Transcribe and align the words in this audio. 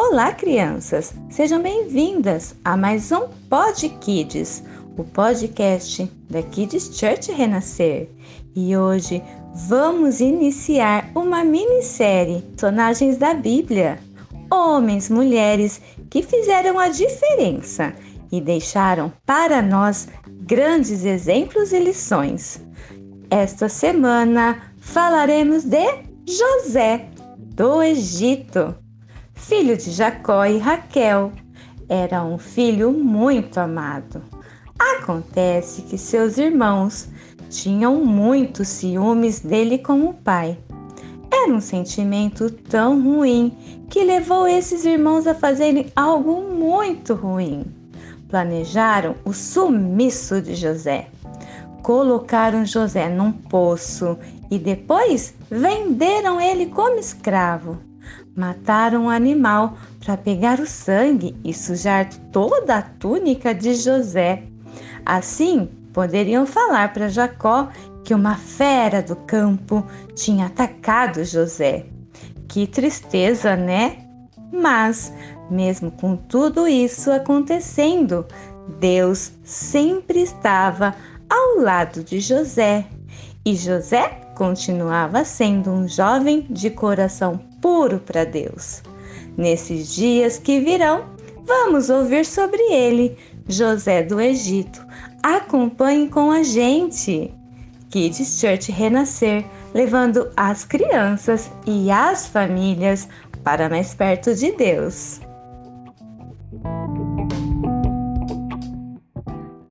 Olá, 0.00 0.32
crianças! 0.32 1.12
Sejam 1.28 1.60
bem-vindas 1.60 2.54
a 2.64 2.76
mais 2.76 3.10
um 3.10 3.26
Pod 3.50 3.88
Kids, 4.00 4.62
o 4.96 5.02
podcast 5.02 6.08
da 6.30 6.40
Kids 6.40 6.96
Church 6.96 7.32
Renascer. 7.32 8.08
E 8.54 8.76
hoje 8.76 9.20
vamos 9.66 10.20
iniciar 10.20 11.10
uma 11.16 11.42
minissérie 11.42 12.42
Personagens 12.42 13.16
da 13.16 13.34
Bíblia. 13.34 13.98
Homens, 14.48 15.10
mulheres 15.10 15.80
que 16.08 16.22
fizeram 16.22 16.78
a 16.78 16.88
diferença 16.90 17.92
e 18.30 18.40
deixaram 18.40 19.12
para 19.26 19.60
nós 19.60 20.06
grandes 20.28 21.04
exemplos 21.04 21.72
e 21.72 21.80
lições. 21.80 22.62
Esta 23.28 23.68
semana 23.68 24.62
falaremos 24.78 25.64
de 25.64 25.88
José 26.24 27.08
do 27.56 27.82
Egito 27.82 28.76
filho 29.38 29.76
de 29.76 29.90
Jacó 29.92 30.44
e 30.44 30.58
Raquel. 30.58 31.32
Era 31.88 32.22
um 32.22 32.36
filho 32.36 32.92
muito 32.92 33.58
amado. 33.58 34.22
Acontece 34.78 35.82
que 35.82 35.96
seus 35.96 36.36
irmãos 36.36 37.08
tinham 37.48 38.04
muitos 38.04 38.68
ciúmes 38.68 39.40
dele 39.40 39.78
como 39.78 40.14
pai. 40.14 40.58
Era 41.30 41.52
um 41.52 41.60
sentimento 41.60 42.50
tão 42.50 43.02
ruim 43.02 43.56
que 43.88 44.04
levou 44.04 44.46
esses 44.46 44.84
irmãos 44.84 45.26
a 45.26 45.34
fazerem 45.34 45.90
algo 45.96 46.42
muito 46.42 47.14
ruim. 47.14 47.64
Planejaram 48.28 49.14
o 49.24 49.32
sumiço 49.32 50.42
de 50.42 50.54
José. 50.54 51.08
Colocaram 51.82 52.66
José 52.66 53.08
num 53.08 53.32
poço 53.32 54.18
e 54.50 54.58
depois 54.58 55.34
venderam 55.50 56.38
ele 56.38 56.66
como 56.66 56.98
escravo 56.98 57.87
mataram 58.38 59.06
um 59.06 59.10
animal 59.10 59.76
para 59.98 60.16
pegar 60.16 60.60
o 60.60 60.66
sangue 60.66 61.36
e 61.44 61.52
sujar 61.52 62.08
toda 62.32 62.76
a 62.76 62.82
túnica 62.82 63.52
de 63.52 63.74
José. 63.74 64.44
Assim, 65.04 65.68
poderiam 65.92 66.46
falar 66.46 66.92
para 66.92 67.08
Jacó 67.08 67.68
que 68.04 68.14
uma 68.14 68.36
fera 68.36 69.02
do 69.02 69.16
campo 69.16 69.84
tinha 70.14 70.46
atacado 70.46 71.24
José. 71.24 71.86
Que 72.46 72.66
tristeza, 72.66 73.56
né? 73.56 73.98
Mas, 74.52 75.12
mesmo 75.50 75.90
com 75.90 76.16
tudo 76.16 76.68
isso 76.68 77.10
acontecendo, 77.10 78.24
Deus 78.78 79.32
sempre 79.42 80.20
estava 80.20 80.94
ao 81.28 81.60
lado 81.60 82.04
de 82.04 82.20
José. 82.20 82.86
E 83.44 83.56
José 83.56 84.20
continuava 84.36 85.24
sendo 85.24 85.70
um 85.70 85.88
jovem 85.88 86.46
de 86.48 86.70
coração 86.70 87.47
puro 87.60 87.98
para 87.98 88.24
Deus. 88.24 88.82
Nesses 89.36 89.94
dias 89.94 90.38
que 90.38 90.60
virão, 90.60 91.04
vamos 91.44 91.90
ouvir 91.90 92.26
sobre 92.26 92.60
ele, 92.72 93.16
José 93.48 94.02
do 94.02 94.20
Egito. 94.20 94.84
Acompanhe 95.22 96.08
com 96.08 96.30
a 96.30 96.42
gente. 96.42 97.32
Kids 97.90 98.38
Church 98.38 98.70
Renascer, 98.70 99.44
levando 99.72 100.30
as 100.36 100.64
crianças 100.64 101.50
e 101.66 101.90
as 101.90 102.26
famílias 102.26 103.08
para 103.42 103.68
mais 103.68 103.94
perto 103.94 104.34
de 104.34 104.52
Deus. 104.52 105.20